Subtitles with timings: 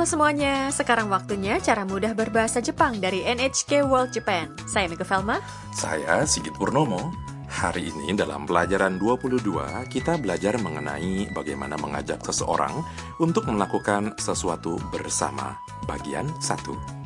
[0.00, 4.48] Halo semuanya, sekarang waktunya cara mudah berbahasa Jepang dari NHK World Japan.
[4.64, 5.44] Saya Mika Velma.
[5.76, 7.12] Saya Sigit Purnomo.
[7.52, 9.44] Hari ini dalam pelajaran 22
[9.92, 12.80] kita belajar mengenai bagaimana mengajak seseorang
[13.20, 15.60] untuk melakukan sesuatu bersama.
[15.84, 16.99] Bagian 1.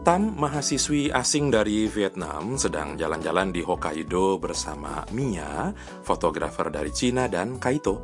[0.00, 7.60] Tam, mahasiswi asing dari Vietnam, sedang jalan-jalan di Hokkaido bersama Mia, fotografer dari Cina, dan
[7.60, 8.00] Kaito.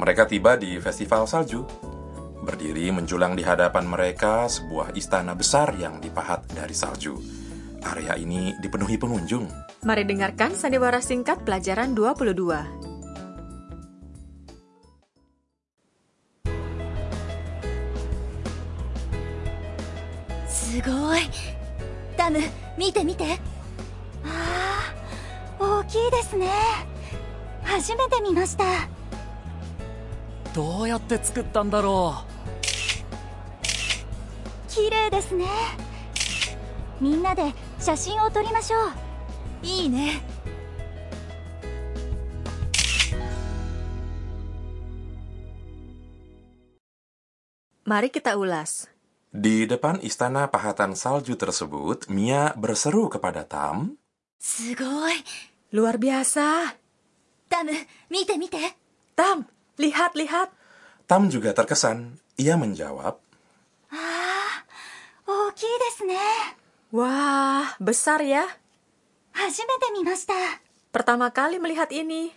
[0.00, 1.68] Mereka tiba di festival salju.
[2.40, 7.20] Berdiri menjulang di hadapan mereka sebuah istana besar yang dipahat dari salju.
[7.84, 9.52] Area ini dipenuhi pengunjung.
[9.84, 12.87] Mari dengarkan sandiwara singkat pelajaran 22.
[22.78, 23.40] 見て見て。
[24.24, 24.94] あ
[25.58, 26.48] あ大きいですね。
[27.64, 28.64] 初めて見ました。
[30.54, 32.24] どうやって作ったんだろ
[34.68, 35.46] 綺麗ですね。
[37.00, 38.90] みんなで写真を撮りましょう。
[39.66, 40.22] いいね。
[47.84, 48.88] Mari kita ulas.
[49.33, 53.97] Di depan istana pahatan salju tersebut, Mia berseru kepada Tam,
[54.39, 55.23] すごい
[55.73, 56.77] Luar biasa.
[57.49, 57.71] ダム
[58.09, 58.57] 見て見て
[59.15, 59.45] Tam,
[59.77, 60.49] lihat, lihat.
[61.07, 62.19] Tam juga terkesan.
[62.37, 63.17] Ia menjawab,
[65.25, 66.17] 大きいですね
[66.91, 68.45] Wah, besar ya.
[69.31, 70.33] 初めて見ました
[70.91, 72.29] Pertama kali melihat ini.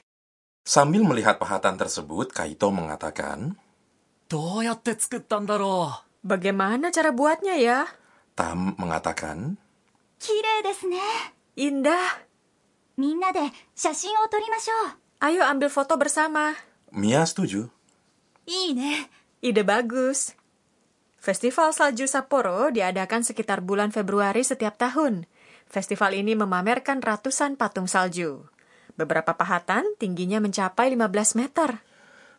[0.64, 3.56] Sambil melihat pahatan tersebut, Kaito mengatakan, う
[4.28, 7.89] どうやって作ったんだろ Bagaimana cara buatnya ya?
[8.38, 9.58] Tam mengatakan,
[11.58, 12.21] Indah.
[15.17, 16.54] Ayo ambil foto bersama.
[16.93, 17.70] Mia setuju.
[19.42, 20.37] Ide bagus.
[21.21, 25.26] Festival Salju Sapporo diadakan sekitar bulan Februari setiap tahun.
[25.70, 28.45] Festival ini memamerkan ratusan patung salju.
[28.98, 31.82] Beberapa pahatan tingginya mencapai 15 meter.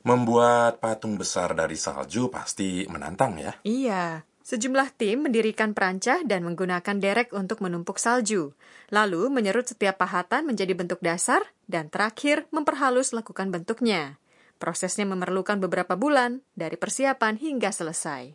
[0.02, 3.54] Membuat patung besar dari salju pasti menantang ya.
[3.62, 8.50] Iya, sejumlah tim mendirikan perancah dan menggunakan derek untuk menumpuk salju.
[8.90, 14.18] Lalu menyerut setiap pahatan menjadi bentuk dasar dan terakhir memperhalus lakukan bentuknya.
[14.58, 18.34] Prosesnya memerlukan beberapa bulan dari persiapan hingga selesai.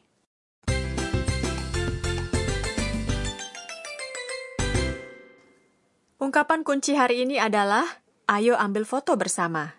[6.18, 7.84] Ungkapan kunci hari ini adalah
[8.28, 9.77] ayo ambil foto bersama.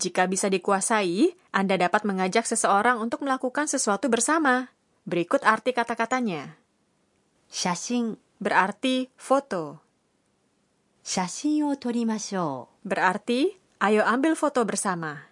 [0.00, 4.72] Jika bisa dikuasai, Anda dapat mengajak seseorang untuk melakukan sesuatu bersama.
[5.04, 6.56] Berikut arti kata-katanya.
[7.52, 9.84] Shashin berarti foto.
[11.04, 15.28] Shashin o torimashou berarti ayo ambil foto bersama.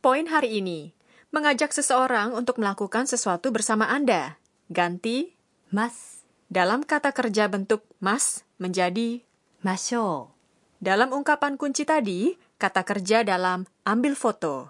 [0.00, 0.96] Poin hari ini,
[1.36, 4.40] mengajak seseorang untuk melakukan sesuatu bersama Anda.
[4.72, 5.36] Ganti
[5.68, 9.20] mas dalam kata kerja bentuk mas menjadi
[9.64, 10.28] masho.
[10.76, 14.68] Dalam ungkapan kunci tadi, kata kerja dalam ambil foto.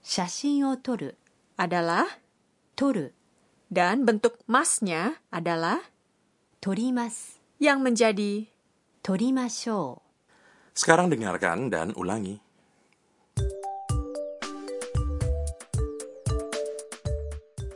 [0.00, 0.76] Shashin o
[1.60, 2.08] adalah
[2.76, 3.12] toru
[3.68, 5.80] dan bentuk masnya adalah
[6.60, 8.48] torimas yang menjadi
[9.04, 10.00] torimashou.
[10.72, 12.40] Sekarang dengarkan dan ulangi.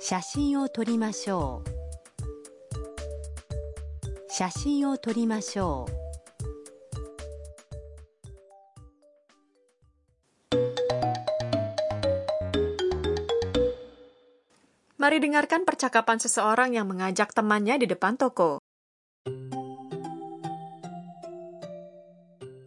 [0.01, 1.65] Shashin o torimashou.
[4.33, 6.08] Shashin o.
[15.08, 18.64] Mari dengarkan percakapan seseorang yang mengajak temannya di depan toko.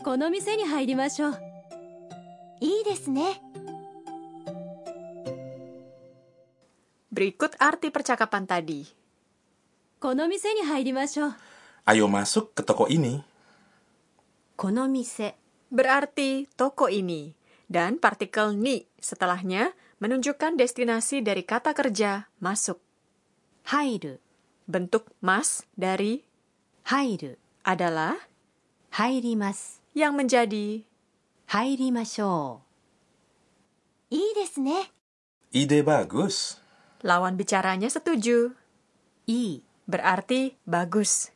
[0.06, 1.38] この店に入りましょう
[2.60, 3.42] いいですね
[7.12, 8.86] Berikut arti percakapan tadi.
[9.98, 11.34] この店に入りましょう
[11.86, 13.24] Ayo masuk ke toko ini.
[14.56, 15.34] この店
[15.74, 17.34] Berarti toko ini.
[17.66, 22.81] Dan partikel ni setelahnya menunjukkan destinasi dari kata kerja masuk.
[23.69, 24.17] Hairu.
[24.65, 26.25] Bentuk mas dari
[26.89, 28.17] hairu adalah
[28.97, 30.81] hairimasu yang menjadi
[31.51, 32.63] hairimashou.
[34.11, 34.31] Ii
[35.51, 36.59] Ide bagus.
[37.03, 38.55] Lawan bicaranya setuju.
[39.27, 41.31] I berarti bagus.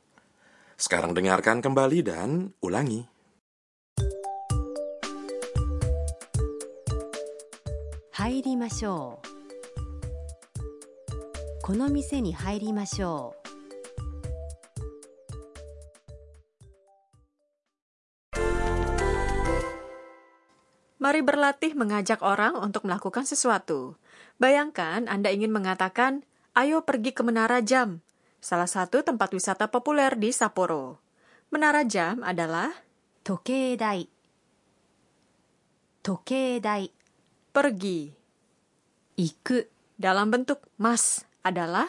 [0.79, 3.14] Sekarang dengarkan kembali dan ulangi.
[8.24, 9.40] 入りましょう
[11.62, 13.40] この店に入りましょう
[21.00, 23.96] Mari berlatih mengajak orang untuk melakukan sesuatu.
[24.36, 28.04] Bayangkan Anda ingin mengatakan, ayo pergi ke Menara Jam,
[28.44, 31.00] salah satu tempat wisata populer di Sapporo.
[31.48, 32.84] Menara Jam adalah
[33.24, 34.08] 時計台
[36.02, 36.90] 時計台
[37.52, 38.13] pergi.
[39.15, 39.63] Iku
[39.95, 41.87] dalam bentuk mas adalah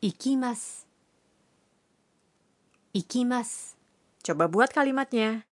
[0.00, 0.88] ikimas.
[2.96, 3.76] Ikimas.
[4.24, 5.44] Coba buat kalimatnya.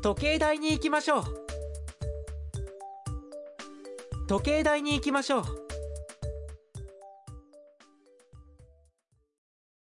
[0.00, 1.20] Tokei dai ni ikimashou.
[4.24, 5.44] Tokei dai ni ikimashou.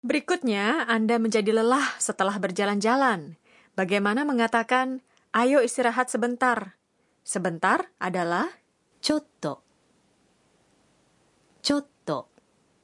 [0.04, 3.40] Berikutnya, Anda menjadi lelah setelah berjalan-jalan.
[3.77, 6.77] Bagaimana mengatakan, ayo istirahat sebentar?
[7.21, 8.49] Sebentar adalah
[9.01, 9.61] ちょっと
[11.61, 12.29] ちょっと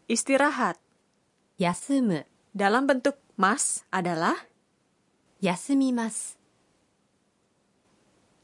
[0.08, 0.76] istirahat.
[1.58, 4.36] 休む Dalam bentuk mas adalah
[5.42, 6.38] 休みます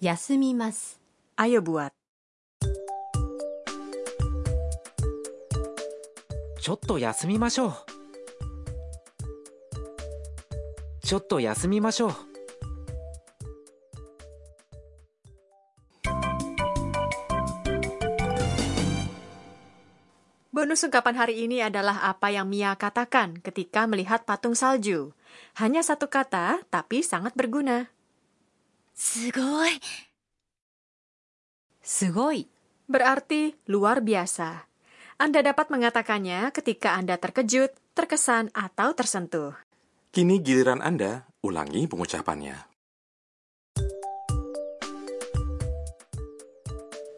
[0.01, 0.99] 休みます
[1.37, 1.91] ayo buat.
[6.61, 7.73] ちょっと休みましょう
[11.01, 12.11] ちょっと休みましょう
[20.64, 25.12] Bonus ungkapan hari ini adalah apa yang Mia katakan ketika melihat patung salju.
[25.60, 27.92] Hanya satu kata, tapi sangat berguna.
[28.96, 29.76] Sugoi.
[31.84, 32.48] Sugoi
[32.88, 34.64] berarti luar biasa.
[35.20, 39.52] Anda dapat mengatakannya ketika Anda terkejut, terkesan, atau tersentuh.
[40.16, 42.56] Kini giliran Anda, ulangi pengucapannya.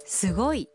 [0.03, 0.67] Sugoi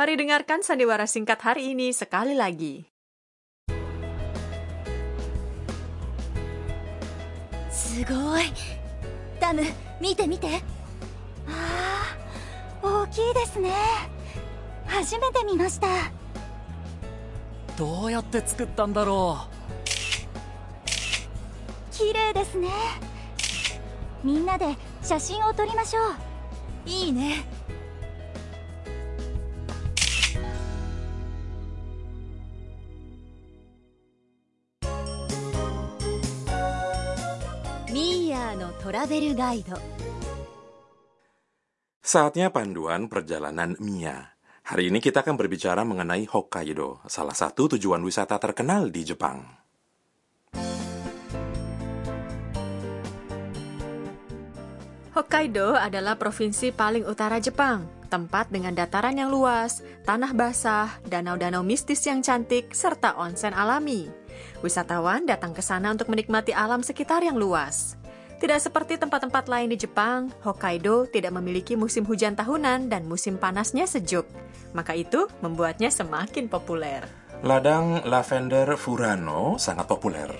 [0.00, 2.88] Mari dengarkan sandiwara singkat hari ini sekali lagi.
[7.68, 8.48] すごい
[9.38, 9.60] ダム
[10.00, 10.64] 見て見て
[11.46, 12.16] あ
[12.82, 13.74] あ大きいですね
[14.86, 15.86] 初めて見ました
[17.76, 19.36] どうやって作ったんだろ
[21.92, 22.68] 綺麗ですね
[24.24, 27.44] みんなで写真を撮りましょういいね
[38.49, 39.77] ーヤーのトラベルガイド
[42.05, 44.37] Saatnya panduan perjalanan Mia.
[44.65, 49.41] Hari ini kita akan berbicara mengenai Hokkaido, salah satu tujuan wisata terkenal di Jepang.
[55.17, 62.05] Hokkaido adalah provinsi paling utara Jepang, tempat dengan dataran yang luas, tanah basah, danau-danau mistis
[62.05, 64.09] yang cantik, serta onsen alami.
[64.61, 67.97] Wisatawan datang ke sana untuk menikmati alam sekitar yang luas.
[68.40, 73.84] Tidak seperti tempat-tempat lain di Jepang, Hokkaido tidak memiliki musim hujan tahunan dan musim panasnya
[73.84, 74.24] sejuk.
[74.72, 77.04] Maka itu membuatnya semakin populer.
[77.44, 80.32] Ladang lavender Furano sangat populer.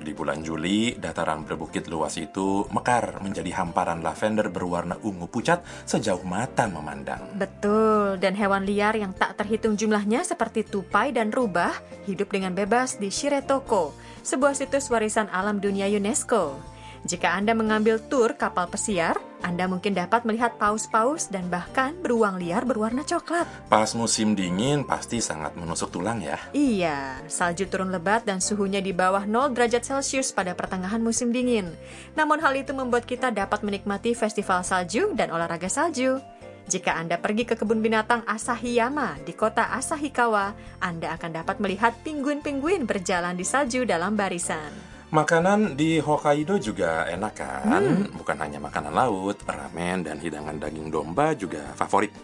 [0.00, 6.24] Di bulan Juli, dataran berbukit luas itu mekar menjadi hamparan lavender berwarna ungu pucat sejauh
[6.24, 7.36] mata memandang.
[7.36, 11.76] Betul, dan hewan liar yang tak terhitung jumlahnya seperti tupai dan rubah
[12.08, 13.92] hidup dengan bebas di Shiretoko,
[14.24, 16.71] sebuah situs warisan alam dunia UNESCO.
[17.02, 22.62] Jika Anda mengambil tur kapal pesiar, Anda mungkin dapat melihat paus-paus dan bahkan beruang liar
[22.62, 23.42] berwarna coklat.
[23.66, 26.38] Pas musim dingin pasti sangat menusuk tulang ya.
[26.54, 31.74] Iya, salju turun lebat dan suhunya di bawah 0 derajat Celcius pada pertengahan musim dingin.
[32.14, 36.22] Namun hal itu membuat kita dapat menikmati festival salju dan olahraga salju.
[36.70, 42.86] Jika Anda pergi ke kebun binatang Asahiyama di kota Asahikawa, Anda akan dapat melihat pinguin-pinguin
[42.86, 44.91] berjalan di salju dalam barisan.
[45.12, 47.84] Makanan di Hokkaido juga enak kan?
[48.16, 52.16] Bukan hanya makanan laut, ramen dan hidangan daging domba juga favorit.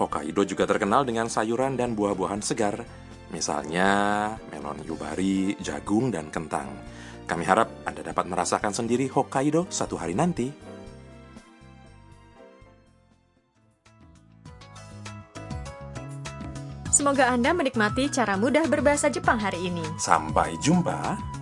[0.00, 2.88] Hokkaido juga terkenal dengan sayuran dan buah-buahan segar.
[3.36, 6.72] Misalnya melon yubari, jagung, dan kentang.
[7.28, 10.48] Kami harap Anda dapat merasakan sendiri Hokkaido satu hari nanti.
[16.88, 19.84] Semoga Anda menikmati cara mudah berbahasa Jepang hari ini.
[20.00, 21.41] Sampai jumpa.